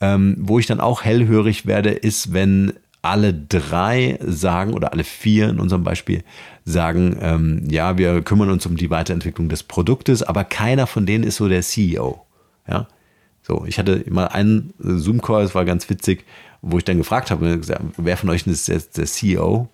ähm, 0.00 0.36
wo 0.38 0.58
ich 0.58 0.66
dann 0.66 0.80
auch 0.80 1.02
hellhörig 1.02 1.66
werde, 1.66 1.90
ist, 1.90 2.32
wenn 2.32 2.74
alle 3.02 3.32
drei 3.32 4.18
sagen 4.22 4.74
oder 4.74 4.92
alle 4.92 5.04
vier 5.04 5.48
in 5.48 5.60
unserem 5.60 5.84
Beispiel 5.84 6.22
sagen, 6.64 7.16
ähm, 7.20 7.64
ja, 7.70 7.96
wir 7.98 8.22
kümmern 8.22 8.50
uns 8.50 8.66
um 8.66 8.76
die 8.76 8.90
Weiterentwicklung 8.90 9.48
des 9.48 9.62
Produktes, 9.62 10.22
aber 10.22 10.44
keiner 10.44 10.86
von 10.86 11.06
denen 11.06 11.24
ist 11.24 11.36
so 11.36 11.48
der 11.48 11.62
CEO. 11.62 12.24
Ja, 12.68 12.86
so, 13.42 13.64
ich 13.66 13.78
hatte 13.78 14.04
mal 14.08 14.26
einen 14.26 14.74
Zoom-Call, 14.78 15.44
es 15.44 15.54
war 15.54 15.64
ganz 15.64 15.88
witzig, 15.88 16.24
wo 16.62 16.78
ich 16.78 16.84
dann 16.84 16.98
gefragt 16.98 17.30
habe, 17.30 17.60
wer 17.96 18.16
von 18.16 18.28
euch 18.28 18.46
ist 18.46 18.68
jetzt 18.68 18.98
der 18.98 19.06
CEO? 19.06 19.68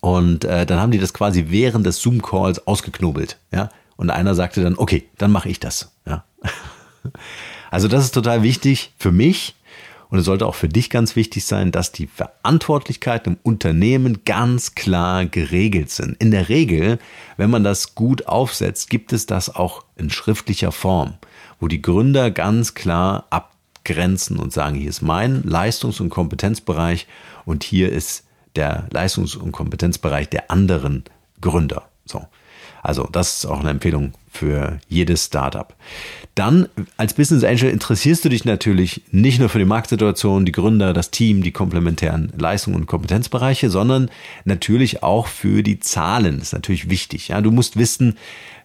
Und 0.00 0.44
äh, 0.44 0.66
dann 0.66 0.78
haben 0.78 0.92
die 0.92 0.98
das 0.98 1.12
quasi 1.12 1.46
während 1.48 1.84
des 1.84 2.00
Zoom-Calls 2.00 2.66
ausgeknobelt, 2.66 3.38
ja. 3.52 3.70
Und 3.96 4.08
einer 4.08 4.34
sagte 4.34 4.62
dann, 4.62 4.78
okay, 4.78 5.08
dann 5.18 5.30
mache 5.30 5.48
ich 5.48 5.60
das, 5.60 5.92
ja. 6.06 6.24
Also 7.72 7.86
das 7.86 8.04
ist 8.04 8.12
total 8.12 8.42
wichtig 8.42 8.92
für 8.98 9.12
mich 9.12 9.54
und 10.10 10.18
es 10.18 10.24
sollte 10.24 10.46
auch 10.46 10.56
für 10.56 10.68
dich 10.68 10.90
ganz 10.90 11.14
wichtig 11.14 11.44
sein, 11.44 11.70
dass 11.70 11.92
die 11.92 12.08
Verantwortlichkeiten 12.08 13.34
im 13.34 13.38
Unternehmen 13.42 14.24
ganz 14.24 14.74
klar 14.74 15.24
geregelt 15.24 15.90
sind. 15.90 16.20
In 16.20 16.32
der 16.32 16.48
Regel, 16.48 16.98
wenn 17.36 17.50
man 17.50 17.62
das 17.62 17.94
gut 17.94 18.26
aufsetzt, 18.26 18.90
gibt 18.90 19.12
es 19.12 19.26
das 19.26 19.54
auch 19.54 19.84
in 19.96 20.10
schriftlicher 20.10 20.72
Form, 20.72 21.14
wo 21.60 21.68
die 21.68 21.80
Gründer 21.80 22.30
ganz 22.32 22.74
klar 22.74 23.26
abgrenzen 23.30 24.38
und 24.38 24.52
sagen, 24.52 24.76
hier 24.76 24.90
ist 24.90 25.02
mein 25.02 25.44
Leistungs- 25.44 26.00
und 26.00 26.10
Kompetenzbereich 26.10 27.06
und 27.44 27.62
hier 27.62 27.92
ist 27.92 28.24
der 28.56 28.88
Leistungs- 28.90 29.36
und 29.36 29.52
Kompetenzbereich 29.52 30.28
der 30.28 30.50
anderen 30.50 31.04
Gründer. 31.40 31.88
So. 32.04 32.26
Also, 32.82 33.08
das 33.12 33.36
ist 33.36 33.46
auch 33.46 33.60
eine 33.60 33.70
Empfehlung 33.70 34.12
für 34.30 34.78
jedes 34.88 35.26
Startup. 35.26 35.74
Dann 36.34 36.68
als 36.96 37.14
Business 37.14 37.42
Angel 37.44 37.68
interessierst 37.68 38.24
du 38.24 38.28
dich 38.28 38.44
natürlich 38.44 39.02
nicht 39.10 39.40
nur 39.40 39.48
für 39.48 39.58
die 39.58 39.64
Marktsituation, 39.64 40.46
die 40.46 40.52
Gründer, 40.52 40.92
das 40.92 41.10
Team, 41.10 41.42
die 41.42 41.50
komplementären 41.50 42.32
Leistungen 42.38 42.76
und 42.76 42.86
Kompetenzbereiche, 42.86 43.68
sondern 43.68 44.10
natürlich 44.44 45.02
auch 45.02 45.26
für 45.26 45.62
die 45.62 45.80
Zahlen. 45.80 46.38
Das 46.38 46.48
ist 46.48 46.52
natürlich 46.52 46.88
wichtig. 46.88 47.28
Ja, 47.28 47.40
du 47.40 47.50
musst 47.50 47.76
wissen, 47.76 48.16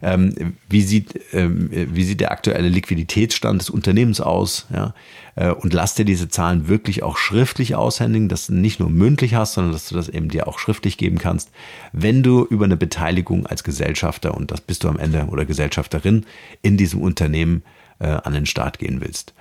ähm, 0.01 0.53
wie, 0.69 0.83
sieht, 0.83 1.19
ähm, 1.33 1.69
wie 1.71 2.03
sieht 2.03 2.21
der 2.21 2.31
aktuelle 2.31 2.69
Liquiditätsstand 2.69 3.61
des 3.61 3.69
Unternehmens 3.69 4.21
aus. 4.21 4.67
Ja, 4.71 4.93
äh, 5.35 5.51
und 5.51 5.73
lass 5.73 5.95
dir 5.95 6.05
diese 6.05 6.29
Zahlen 6.29 6.67
wirklich 6.67 7.03
auch 7.03 7.17
schriftlich 7.17 7.75
aushändigen, 7.75 8.29
dass 8.29 8.47
du 8.47 8.53
nicht 8.53 8.79
nur 8.79 8.89
mündlich 8.89 9.35
hast, 9.35 9.53
sondern 9.53 9.73
dass 9.73 9.89
du 9.89 9.95
das 9.95 10.09
eben 10.09 10.29
dir 10.29 10.47
auch 10.47 10.59
schriftlich 10.59 10.97
geben 10.97 11.17
kannst, 11.17 11.51
wenn 11.91 12.23
du 12.23 12.45
über 12.45 12.65
eine 12.65 12.77
Beteiligung 12.77 13.45
als 13.45 13.63
Gesellschafter 13.63 14.35
und 14.35 14.51
das 14.51 14.61
bist 14.61 14.83
du 14.83 14.89
am 14.89 14.97
Ende 14.97 15.25
oder 15.29 15.45
Gesellschafterin 15.55 16.25
in 16.61 16.75
diesem 16.75 17.01
Unternehmen 17.01 17.63
äh, 17.99 18.07
an 18.07 18.33
den 18.33 18.45
Start 18.45 18.77
gehen 18.79 18.99
willst. 19.01 19.33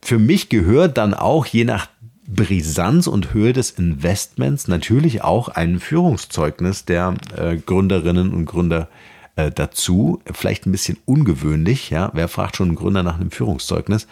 Für 0.00 0.18
mich 0.18 0.48
gehört 0.48 0.96
dann 0.96 1.12
auch 1.12 1.44
je 1.46 1.64
nach 1.64 1.88
Brisanz 2.26 3.06
und 3.06 3.32
Höhe 3.32 3.52
des 3.52 3.70
Investments 3.70 4.68
natürlich 4.68 5.22
auch 5.22 5.48
ein 5.48 5.78
Führungszeugnis 5.78 6.84
der 6.84 7.14
äh, 7.36 7.56
Gründerinnen 7.56 8.32
und 8.32 8.46
Gründer 8.46 8.88
äh, 9.36 9.50
dazu. 9.50 10.20
Vielleicht 10.32 10.66
ein 10.66 10.72
bisschen 10.72 10.98
ungewöhnlich, 11.06 11.90
ja. 11.90 12.10
Wer 12.12 12.28
fragt 12.28 12.56
schon 12.56 12.68
einen 12.68 12.76
Gründer 12.76 13.02
nach 13.02 13.18
einem 13.18 13.30
Führungszeugnis? 13.30 14.06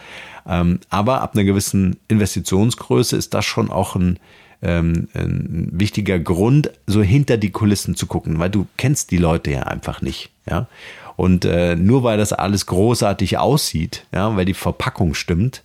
Ähm, 0.47 0.79
aber 0.89 1.21
ab 1.21 1.33
einer 1.33 1.43
gewissen 1.43 1.97
Investitionsgröße 2.07 3.15
ist 3.17 3.33
das 3.33 3.45
schon 3.45 3.69
auch 3.69 3.95
ein, 3.95 4.19
ähm, 4.61 5.07
ein 5.13 5.69
wichtiger 5.73 6.19
Grund, 6.19 6.71
so 6.87 7.01
hinter 7.01 7.37
die 7.37 7.51
Kulissen 7.51 7.95
zu 7.95 8.07
gucken, 8.07 8.39
weil 8.39 8.49
du 8.49 8.67
kennst 8.77 9.11
die 9.11 9.17
Leute 9.17 9.51
ja 9.51 9.63
einfach 9.63 10.01
nicht, 10.01 10.29
ja. 10.49 10.67
Und 11.15 11.45
äh, 11.45 11.75
nur 11.75 12.03
weil 12.03 12.19
das 12.19 12.31
alles 12.31 12.67
großartig 12.67 13.39
aussieht, 13.39 14.05
ja, 14.13 14.35
weil 14.35 14.45
die 14.45 14.53
Verpackung 14.53 15.15
stimmt, 15.15 15.63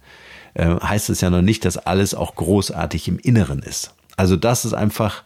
äh, 0.54 0.76
heißt 0.80 1.10
es 1.10 1.20
ja 1.20 1.28
noch 1.28 1.42
nicht, 1.42 1.64
dass 1.64 1.76
alles 1.76 2.14
auch 2.14 2.34
großartig 2.34 3.06
im 3.08 3.18
Inneren 3.18 3.58
ist. 3.60 3.94
Also 4.16 4.36
das 4.36 4.64
ist 4.64 4.72
einfach 4.72 5.24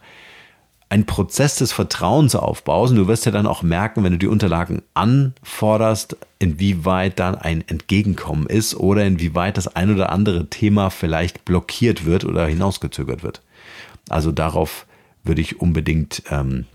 ein 0.89 1.05
Prozess 1.05 1.55
des 1.55 1.71
Vertrauensaufbaus. 1.71 2.91
Und 2.91 2.97
du 2.97 3.07
wirst 3.07 3.25
ja 3.25 3.31
dann 3.31 3.47
auch 3.47 3.61
merken, 3.61 4.03
wenn 4.03 4.13
du 4.13 4.17
die 4.17 4.27
Unterlagen 4.27 4.81
anforderst, 4.93 6.17
inwieweit 6.39 7.19
dann 7.19 7.35
ein 7.35 7.63
Entgegenkommen 7.67 8.47
ist 8.47 8.75
oder 8.75 9.05
inwieweit 9.05 9.57
das 9.57 9.67
ein 9.75 9.93
oder 9.93 10.11
andere 10.11 10.49
Thema 10.49 10.89
vielleicht 10.89 11.45
blockiert 11.45 12.05
wird 12.05 12.23
oder 12.23 12.47
hinausgezögert 12.47 13.23
wird. 13.23 13.41
Also 14.09 14.31
darauf 14.31 14.85
würde 15.23 15.41
ich 15.41 15.59
unbedingt 15.59 16.23
ähm, 16.29 16.65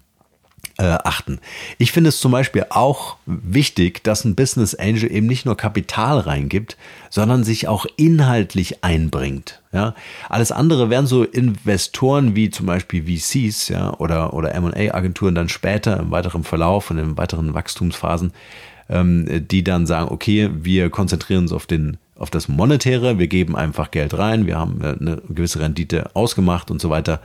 äh, 0.79 0.99
achten. 1.05 1.39
Ich 1.79 1.93
finde 1.93 2.09
es 2.09 2.21
zum 2.21 2.33
Beispiel 2.33 2.67
auch 2.71 3.17
wichtig, 3.27 4.03
dass 4.05 4.25
ein 4.25 4.35
Business 4.35 4.75
Angel 4.75 5.11
eben 5.11 5.27
nicht 5.27 5.45
nur 5.45 5.57
Kapital 5.57 6.19
reingibt, 6.19 6.77
sondern 7.11 7.45
sich 7.45 7.69
auch 7.69 7.87
inhaltlich 7.97 8.83
einbringt. 8.83 9.63
Ja, 9.73 9.95
alles 10.29 10.53
andere 10.53 10.91
wären 10.91 11.07
so 11.07 11.25
Investoren 11.25 12.37
wie 12.37 12.51
zum 12.51 12.67
Beispiel 12.67 13.05
VCs, 13.05 13.69
ja, 13.69 13.95
oder, 13.99 14.35
oder 14.35 14.55
M&A-Agenturen 14.55 15.35
dann 15.35 15.49
später 15.49 15.99
im 16.01 16.11
weiteren 16.11 16.45
Verlauf 16.45 16.91
und 16.91 16.99
in 16.99 17.17
weiteren 17.17 17.55
Wachstumsphasen, 17.55 18.33
ähm, 18.89 19.47
die 19.49 19.65
dann 19.65 19.87
sagen, 19.87 20.11
okay, 20.11 20.51
wir 20.53 20.91
konzentrieren 20.91 21.45
uns 21.45 21.53
auf 21.53 21.67
den 21.67 21.99
auf 22.23 22.31
das 22.31 22.49
Monetäre, 22.49 23.19
wir 23.19 23.27
geben 23.27 23.57
einfach 23.57 23.91
Geld 23.91 24.17
rein, 24.17 24.47
wir 24.47 24.57
haben 24.57 24.81
äh, 24.81 24.95
eine 24.99 25.21
gewisse 25.29 25.59
Rendite 25.59 26.15
ausgemacht 26.15 26.71
und 26.71 26.81
so 26.81 26.89
weiter 26.89 27.21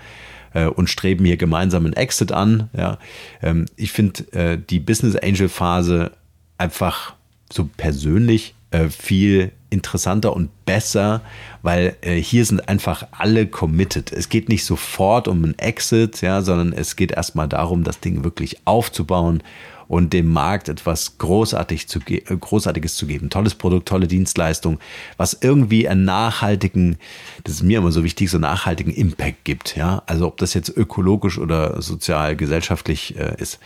äh, 0.54 0.66
und 0.66 0.90
streben 0.90 1.24
hier 1.24 1.38
gemeinsam 1.38 1.86
einen 1.86 1.94
Exit 1.94 2.32
an. 2.32 2.72
Ja. 2.76 2.98
Ähm, 3.44 3.68
ich 3.76 3.92
finde 3.92 4.24
äh, 4.34 4.58
die 4.58 4.80
Business 4.80 5.16
Angel 5.16 5.50
Phase 5.50 6.12
einfach 6.58 7.14
so 7.54 7.70
persönlich 7.78 8.56
viel 8.90 9.54
interessanter 9.70 10.36
und 10.36 10.50
besser, 10.66 11.22
weil 11.62 11.96
hier 12.04 12.44
sind 12.44 12.68
einfach 12.68 13.08
alle 13.12 13.48
committed. 13.48 14.12
Es 14.12 14.28
geht 14.28 14.50
nicht 14.50 14.66
sofort 14.66 15.30
um 15.30 15.42
einen 15.42 15.58
Exit, 15.58 16.22
ja, 16.22 16.42
sondern 16.42 16.74
es 16.74 16.98
geht 16.98 17.14
erstmal 17.14 17.48
darum, 17.48 17.86
das 17.86 18.02
Ding 18.02 18.26
wirklich 18.26 18.58
aufzubauen 18.66 19.42
und 19.88 20.14
dem 20.14 20.28
Markt 20.28 20.70
etwas 20.70 21.18
großartig 21.18 21.88
zu 21.88 22.00
äh, 22.08 22.22
Großartiges 22.22 22.96
zu 22.96 23.08
geben. 23.08 23.30
Tolles 23.30 23.56
Produkt, 23.56 23.88
tolle 23.88 24.08
Dienstleistung, 24.08 24.80
was 25.18 25.38
irgendwie 25.42 25.88
einen 25.88 26.06
nachhaltigen, 26.06 26.98
das 27.44 27.56
ist 27.56 27.64
mir 27.64 27.80
immer 27.80 27.92
so 27.92 28.04
wichtig, 28.04 28.30
so 28.30 28.38
nachhaltigen 28.38 28.94
Impact 28.94 29.44
gibt. 29.46 29.76
Ja, 29.76 30.04
also 30.06 30.28
ob 30.28 30.38
das 30.38 30.54
jetzt 30.54 30.70
ökologisch 30.70 31.38
oder 31.38 31.82
sozial, 31.82 32.36
gesellschaftlich 32.36 33.18
äh, 33.18 33.36
ist. 33.38 33.60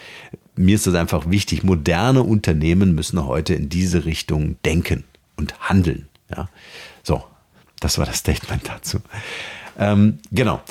Mir 0.55 0.75
ist 0.75 0.85
das 0.85 0.95
einfach 0.95 1.29
wichtig. 1.29 1.63
Moderne 1.63 2.23
Unternehmen 2.23 2.93
müssen 2.93 3.25
heute 3.25 3.53
in 3.53 3.69
diese 3.69 4.05
Richtung 4.05 4.57
denken 4.65 5.05
und 5.37 5.59
handeln. 5.61 6.07
Ja, 6.29 6.49
so, 7.03 7.23
das 7.79 7.97
war 7.97 8.05
das 8.05 8.17
Statement 8.17 8.67
dazu. 8.67 8.99
Ähm, 9.79 10.19
genau. 10.31 10.61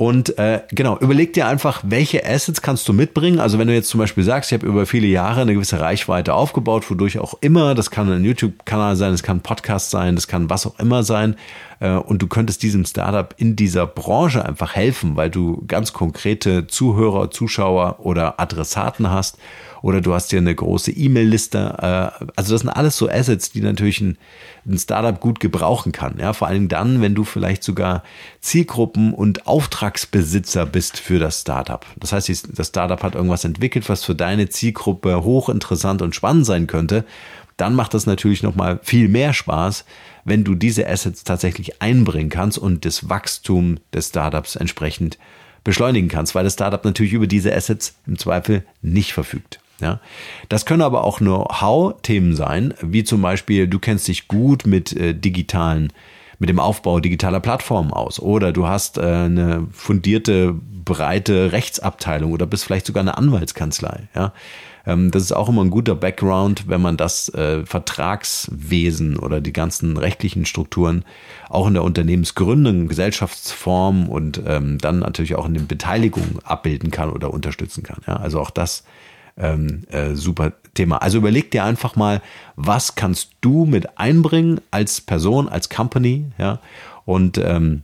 Und 0.00 0.38
äh, 0.38 0.62
genau, 0.70 0.96
überleg 0.98 1.34
dir 1.34 1.46
einfach, 1.46 1.82
welche 1.84 2.24
Assets 2.24 2.62
kannst 2.62 2.88
du 2.88 2.94
mitbringen. 2.94 3.38
Also 3.38 3.58
wenn 3.58 3.68
du 3.68 3.74
jetzt 3.74 3.90
zum 3.90 4.00
Beispiel 4.00 4.24
sagst, 4.24 4.50
ich 4.50 4.58
habe 4.58 4.66
über 4.66 4.86
viele 4.86 5.06
Jahre 5.06 5.42
eine 5.42 5.52
gewisse 5.52 5.78
Reichweite 5.78 6.32
aufgebaut, 6.32 6.90
wodurch 6.90 7.18
auch 7.18 7.34
immer, 7.42 7.74
das 7.74 7.90
kann 7.90 8.10
ein 8.10 8.24
YouTube-Kanal 8.24 8.96
sein, 8.96 9.12
das 9.12 9.22
kann 9.22 9.36
ein 9.36 9.42
Podcast 9.42 9.90
sein, 9.90 10.14
das 10.14 10.26
kann 10.26 10.48
was 10.48 10.66
auch 10.66 10.78
immer 10.78 11.02
sein. 11.02 11.36
Äh, 11.80 11.94
und 11.94 12.22
du 12.22 12.28
könntest 12.28 12.62
diesem 12.62 12.84
Startup 12.84 13.34
in 13.36 13.56
dieser 13.56 13.86
Branche 13.86 14.44
einfach 14.44 14.76
helfen, 14.76 15.16
weil 15.16 15.30
du 15.30 15.64
ganz 15.66 15.92
konkrete 15.92 16.66
Zuhörer, 16.68 17.30
Zuschauer 17.30 18.00
oder 18.00 18.38
Adressaten 18.38 19.10
hast 19.10 19.38
oder 19.82 20.00
du 20.00 20.12
hast 20.12 20.30
hier 20.30 20.38
eine 20.38 20.54
große 20.54 20.92
E-Mail-Liste. 20.92 21.76
Äh, 21.78 22.24
also 22.36 22.52
das 22.52 22.60
sind 22.60 22.70
alles 22.70 22.96
so 22.96 23.08
Assets, 23.08 23.50
die 23.50 23.62
natürlich 23.62 24.00
ein, 24.00 24.18
ein 24.66 24.78
Startup 24.78 25.18
gut 25.18 25.40
gebrauchen 25.40 25.92
kann. 25.92 26.18
Ja, 26.18 26.32
vor 26.32 26.48
allem 26.48 26.68
dann, 26.68 27.00
wenn 27.00 27.14
du 27.14 27.24
vielleicht 27.24 27.64
sogar 27.64 28.04
Zielgruppen 28.40 29.14
und 29.14 29.46
Auftragsbesitzer 29.46 30.66
bist 30.66 30.98
für 30.98 31.18
das 31.18 31.40
Startup. 31.40 31.84
Das 31.98 32.12
heißt, 32.12 32.48
das 32.54 32.68
Startup 32.68 33.02
hat 33.02 33.14
irgendwas 33.14 33.44
entwickelt, 33.44 33.88
was 33.88 34.04
für 34.04 34.14
deine 34.14 34.48
Zielgruppe 34.48 35.24
hochinteressant 35.24 36.02
und 36.02 36.14
spannend 36.14 36.46
sein 36.46 36.66
könnte. 36.66 37.04
Dann 37.60 37.74
macht 37.74 37.92
das 37.92 38.06
natürlich 38.06 38.42
noch 38.42 38.54
mal 38.54 38.80
viel 38.82 39.08
mehr 39.08 39.34
Spaß, 39.34 39.84
wenn 40.24 40.44
du 40.44 40.54
diese 40.54 40.88
Assets 40.88 41.24
tatsächlich 41.24 41.82
einbringen 41.82 42.30
kannst 42.30 42.56
und 42.56 42.84
das 42.84 43.08
Wachstum 43.10 43.78
des 43.92 44.08
Startups 44.08 44.56
entsprechend 44.56 45.18
beschleunigen 45.62 46.08
kannst, 46.08 46.34
weil 46.34 46.44
das 46.44 46.54
Startup 46.54 46.82
natürlich 46.84 47.12
über 47.12 47.26
diese 47.26 47.54
Assets 47.54 47.96
im 48.06 48.18
Zweifel 48.18 48.64
nicht 48.80 49.12
verfügt. 49.12 49.60
Ja, 49.80 50.00
das 50.48 50.66
können 50.66 50.82
aber 50.82 51.04
auch 51.04 51.18
Know-how-Themen 51.18 52.34
sein, 52.34 52.74
wie 52.80 53.04
zum 53.04 53.22
Beispiel, 53.22 53.66
du 53.66 53.78
kennst 53.78 54.08
dich 54.08 54.28
gut 54.28 54.66
mit 54.66 54.94
äh, 54.96 55.14
digitalen, 55.14 55.92
mit 56.40 56.48
dem 56.48 56.58
Aufbau 56.58 56.98
digitaler 56.98 57.38
Plattformen 57.38 57.92
aus 57.92 58.18
oder 58.18 58.52
du 58.52 58.66
hast 58.66 58.98
äh, 58.98 59.02
eine 59.02 59.68
fundierte, 59.70 60.54
breite 60.84 61.52
Rechtsabteilung 61.52 62.32
oder 62.32 62.46
bist 62.46 62.64
vielleicht 62.64 62.86
sogar 62.86 63.02
eine 63.02 63.16
Anwaltskanzlei. 63.16 64.08
Ja, 64.14 64.32
ähm, 64.86 65.10
das 65.10 65.22
ist 65.22 65.32
auch 65.32 65.50
immer 65.50 65.62
ein 65.62 65.70
guter 65.70 65.94
Background, 65.94 66.66
wenn 66.66 66.80
man 66.80 66.96
das 66.96 67.28
äh, 67.34 67.64
Vertragswesen 67.66 69.18
oder 69.18 69.42
die 69.42 69.52
ganzen 69.52 69.98
rechtlichen 69.98 70.46
Strukturen 70.46 71.04
auch 71.50 71.68
in 71.68 71.74
der 71.74 71.84
Unternehmensgründung, 71.84 72.88
Gesellschaftsform 72.88 74.08
und 74.08 74.42
ähm, 74.46 74.78
dann 74.78 75.00
natürlich 75.00 75.34
auch 75.34 75.46
in 75.46 75.54
den 75.54 75.66
Beteiligungen 75.66 76.38
abbilden 76.42 76.90
kann 76.90 77.10
oder 77.10 77.34
unterstützen 77.34 77.82
kann. 77.82 78.00
Ja, 78.06 78.16
also 78.16 78.40
auch 78.40 78.50
das 78.50 78.84
ähm, 79.40 79.82
äh, 79.90 80.14
super 80.14 80.52
Thema. 80.74 80.98
Also 80.98 81.18
überleg 81.18 81.50
dir 81.50 81.64
einfach 81.64 81.96
mal, 81.96 82.22
was 82.56 82.94
kannst 82.94 83.30
du 83.40 83.64
mit 83.64 83.98
einbringen 83.98 84.60
als 84.70 85.00
Person, 85.00 85.48
als 85.48 85.68
Company, 85.68 86.26
ja, 86.38 86.60
und 87.04 87.38
ähm, 87.38 87.82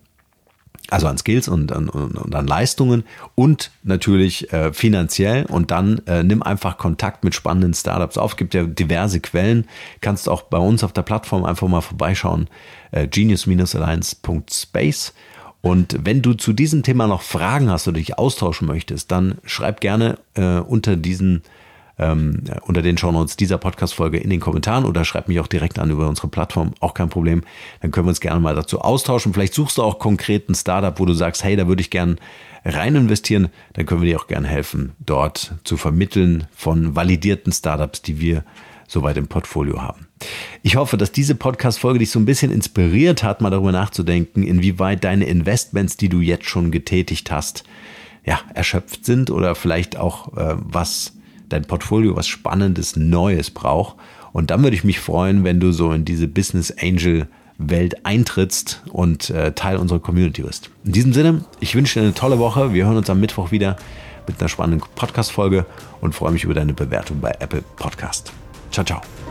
also 0.88 1.08
an 1.08 1.18
Skills 1.18 1.48
und, 1.48 1.72
und, 1.72 1.88
und 1.88 2.32
an 2.34 2.46
Leistungen 2.46 3.02
und 3.34 3.72
natürlich 3.82 4.52
äh, 4.52 4.72
finanziell. 4.72 5.44
Und 5.46 5.72
dann 5.72 6.00
äh, 6.06 6.22
nimm 6.22 6.42
einfach 6.42 6.78
Kontakt 6.78 7.24
mit 7.24 7.34
spannenden 7.34 7.74
Startups 7.74 8.16
auf. 8.18 8.36
Gibt 8.36 8.54
ja 8.54 8.62
diverse 8.64 9.20
Quellen, 9.20 9.66
kannst 10.00 10.28
auch 10.28 10.42
bei 10.42 10.58
uns 10.58 10.84
auf 10.84 10.92
der 10.92 11.02
Plattform 11.02 11.44
einfach 11.44 11.66
mal 11.68 11.80
vorbeischauen, 11.80 12.48
äh, 12.92 13.08
genius-alliance.space 13.08 15.12
und 15.66 15.98
wenn 16.04 16.22
du 16.22 16.34
zu 16.34 16.52
diesem 16.52 16.84
Thema 16.84 17.08
noch 17.08 17.22
Fragen 17.22 17.70
hast 17.70 17.88
oder 17.88 17.98
dich 17.98 18.16
austauschen 18.18 18.68
möchtest, 18.68 19.10
dann 19.10 19.38
schreib 19.44 19.80
gerne 19.80 20.16
äh, 20.34 20.58
unter 20.60 20.94
diesen 20.94 21.42
ähm, 21.98 22.44
unter 22.62 22.82
den 22.82 22.96
Shownotes 22.96 23.36
dieser 23.36 23.58
Podcast-Folge 23.58 24.18
in 24.18 24.30
den 24.30 24.38
Kommentaren 24.38 24.84
oder 24.84 25.04
schreib 25.04 25.26
mich 25.26 25.40
auch 25.40 25.48
direkt 25.48 25.80
an 25.80 25.90
über 25.90 26.08
unsere 26.08 26.28
Plattform, 26.28 26.74
auch 26.78 26.94
kein 26.94 27.08
Problem. 27.08 27.42
Dann 27.80 27.90
können 27.90 28.06
wir 28.06 28.10
uns 28.10 28.20
gerne 28.20 28.38
mal 28.38 28.54
dazu 28.54 28.80
austauschen. 28.80 29.34
Vielleicht 29.34 29.54
suchst 29.54 29.78
du 29.78 29.82
auch 29.82 29.98
konkret 29.98 30.48
ein 30.48 30.54
Startup, 30.54 31.00
wo 31.00 31.04
du 31.04 31.14
sagst, 31.14 31.42
hey, 31.42 31.56
da 31.56 31.66
würde 31.66 31.80
ich 31.80 31.90
gerne 31.90 32.14
rein 32.64 32.94
investieren. 32.94 33.48
Dann 33.72 33.86
können 33.86 34.02
wir 34.02 34.10
dir 34.10 34.20
auch 34.20 34.28
gerne 34.28 34.46
helfen, 34.46 34.92
dort 35.04 35.54
zu 35.64 35.76
vermitteln 35.76 36.46
von 36.54 36.94
validierten 36.94 37.52
Startups, 37.52 38.02
die 38.02 38.20
wir 38.20 38.44
soweit 38.88 39.16
im 39.16 39.26
Portfolio 39.26 39.80
haben. 39.80 40.06
Ich 40.62 40.76
hoffe, 40.76 40.96
dass 40.96 41.12
diese 41.12 41.34
Podcast-Folge 41.34 41.98
dich 41.98 42.10
so 42.10 42.18
ein 42.18 42.26
bisschen 42.26 42.50
inspiriert 42.50 43.22
hat, 43.22 43.40
mal 43.40 43.50
darüber 43.50 43.72
nachzudenken, 43.72 44.42
inwieweit 44.42 45.04
deine 45.04 45.26
Investments, 45.26 45.96
die 45.96 46.08
du 46.08 46.20
jetzt 46.20 46.46
schon 46.46 46.70
getätigt 46.70 47.30
hast, 47.30 47.64
ja, 48.24 48.40
erschöpft 48.54 49.04
sind 49.04 49.30
oder 49.30 49.54
vielleicht 49.54 49.96
auch 49.96 50.36
äh, 50.36 50.56
was 50.58 51.12
dein 51.48 51.64
Portfolio 51.64 52.16
was 52.16 52.26
Spannendes, 52.26 52.96
Neues 52.96 53.50
braucht. 53.50 53.96
Und 54.32 54.50
dann 54.50 54.62
würde 54.62 54.76
ich 54.76 54.84
mich 54.84 54.98
freuen, 54.98 55.44
wenn 55.44 55.60
du 55.60 55.72
so 55.72 55.92
in 55.92 56.04
diese 56.04 56.28
Business 56.28 56.74
Angel 56.80 57.28
Welt 57.58 58.04
eintrittst 58.04 58.82
und 58.92 59.30
äh, 59.30 59.52
Teil 59.52 59.78
unserer 59.78 60.00
Community 60.00 60.42
bist. 60.42 60.70
In 60.84 60.92
diesem 60.92 61.12
Sinne, 61.12 61.44
ich 61.60 61.74
wünsche 61.74 61.98
dir 61.98 62.04
eine 62.04 62.14
tolle 62.14 62.38
Woche. 62.38 62.74
Wir 62.74 62.84
hören 62.84 62.98
uns 62.98 63.08
am 63.08 63.20
Mittwoch 63.20 63.50
wieder 63.50 63.76
mit 64.26 64.40
einer 64.40 64.48
spannenden 64.48 64.86
Podcast-Folge 64.94 65.64
und 66.00 66.14
freue 66.14 66.32
mich 66.32 66.44
über 66.44 66.54
deine 66.54 66.74
Bewertung 66.74 67.20
bei 67.20 67.32
Apple 67.38 67.62
Podcast. 67.76 68.32
Tchau, 68.76 68.84
tchau. 68.84 69.25